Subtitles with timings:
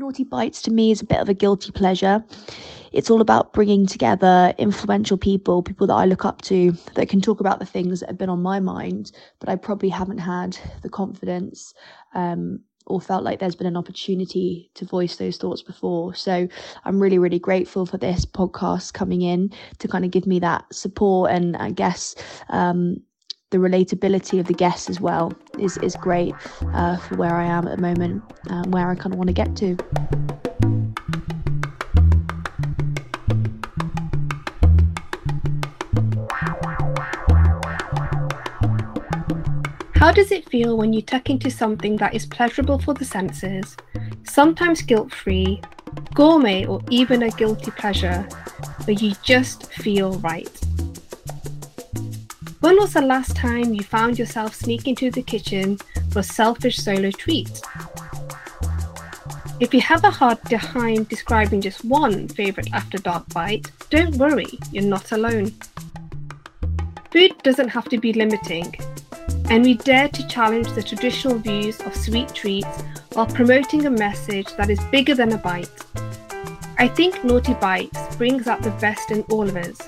[0.00, 2.24] Naughty Bites to me is a bit of a guilty pleasure.
[2.90, 7.20] It's all about bringing together influential people, people that I look up to, that can
[7.20, 10.56] talk about the things that have been on my mind, but I probably haven't had
[10.80, 11.74] the confidence
[12.14, 16.14] um, or felt like there's been an opportunity to voice those thoughts before.
[16.14, 16.48] So
[16.86, 20.64] I'm really, really grateful for this podcast coming in to kind of give me that
[20.74, 22.14] support and I guess
[22.48, 23.02] um,
[23.50, 26.34] the relatability of the guests as well is is great
[26.74, 29.34] uh, for where I am at the moment, um, where I kind of want to
[29.34, 29.76] get to.
[39.94, 43.76] How does it feel when you tuck into something that is pleasurable for the senses,
[44.24, 45.60] sometimes guilt free,
[46.14, 48.22] gourmet, or even a guilty pleasure,
[48.84, 50.69] where you just feel right?
[52.60, 55.78] When was the last time you found yourself sneaking to the kitchen
[56.10, 57.62] for a selfish solo treat?
[59.60, 64.58] If you have a hard time describing just one favourite after dark bite, don't worry,
[64.72, 65.54] you're not alone.
[67.10, 68.74] Food doesn't have to be limiting,
[69.48, 72.82] and we dare to challenge the traditional views of sweet treats
[73.14, 75.70] while promoting a message that is bigger than a bite.
[76.78, 79.80] I think Naughty Bites brings out the best in all of us.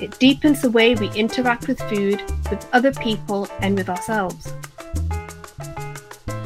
[0.00, 4.52] It deepens the way we interact with food, with other people, and with ourselves.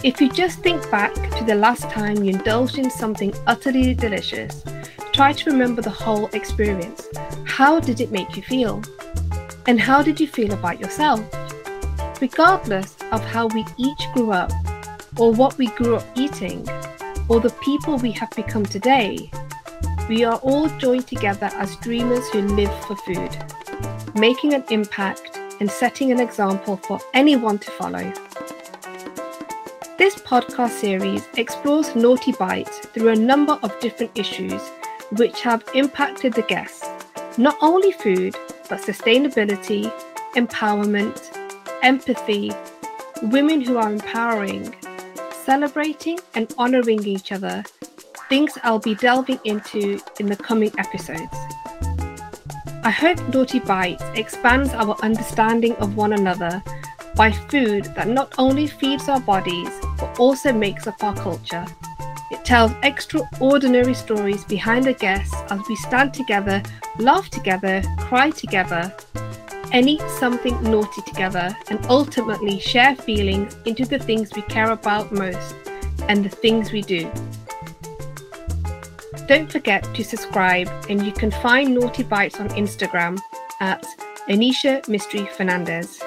[0.02, 4.64] If you just think back to the last time you indulged in something utterly delicious,
[5.12, 7.08] try to remember the whole experience.
[7.44, 8.82] How did it make you feel?
[9.66, 11.20] And how did you feel about yourself?
[12.20, 14.52] regardless of how we each grew up,
[15.18, 16.66] or what we grew up eating,
[17.28, 19.30] or the people we have become today,
[20.10, 23.30] we are all joined together as dreamers who live for food,
[24.16, 28.12] making an impact and setting an example for anyone to follow.
[29.98, 34.60] This podcast series explores Naughty Bites through a number of different issues
[35.12, 36.88] which have impacted the guests,
[37.38, 38.34] not only food,
[38.68, 39.92] but sustainability,
[40.34, 41.38] empowerment,
[41.84, 42.50] empathy,
[43.22, 44.74] women who are empowering,
[45.44, 47.62] celebrating and honoring each other,
[48.30, 51.34] things I'll be delving into in the coming episodes.
[52.84, 56.62] I hope Naughty Bites expands our understanding of one another
[57.16, 59.68] by food that not only feeds our bodies
[59.98, 61.66] but also makes up our culture.
[62.30, 66.62] It tells extraordinary stories behind the guests as we stand together,
[67.00, 68.94] laugh together, cry together,
[69.72, 75.10] and eat something naughty together and ultimately share feelings into the things we care about
[75.10, 75.56] most
[76.08, 77.10] and the things we do.
[79.30, 83.16] Don't forget to subscribe, and you can find Naughty Bites on Instagram
[83.60, 83.86] at
[84.28, 86.02] Anisha Mystery Fernandez.